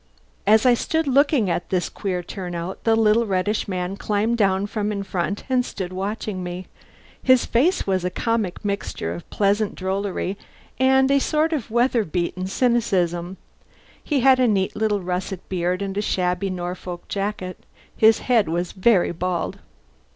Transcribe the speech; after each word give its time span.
As 0.47 0.65
I 0.65 0.73
stood 0.73 1.05
looking 1.05 1.47
at 1.47 1.69
this 1.69 1.87
queer 1.87 2.23
turnout, 2.23 2.85
the 2.85 2.95
little 2.95 3.27
reddish 3.27 3.67
man 3.67 3.95
climbed 3.97 4.35
down 4.39 4.65
from 4.65 4.91
in 4.91 5.03
front 5.03 5.43
and 5.47 5.63
stood 5.63 5.93
watching 5.93 6.43
me. 6.43 6.65
His 7.21 7.45
face 7.45 7.85
was 7.85 8.03
a 8.03 8.09
comic 8.09 8.65
mixture 8.65 9.13
of 9.13 9.29
pleasant 9.29 9.75
drollery 9.75 10.39
and 10.79 11.11
a 11.11 11.19
sort 11.19 11.53
of 11.53 11.69
weather 11.69 12.03
beaten 12.03 12.47
cynicism. 12.47 13.37
He 14.03 14.21
had 14.21 14.39
a 14.39 14.47
neat 14.47 14.75
little 14.75 15.01
russet 15.01 15.47
beard 15.49 15.83
and 15.83 15.95
a 15.95 16.01
shabby 16.01 16.49
Norfolk 16.49 17.07
jacket. 17.07 17.59
His 17.95 18.17
head 18.21 18.49
was 18.49 18.71
very 18.71 19.11
bald. 19.11 19.59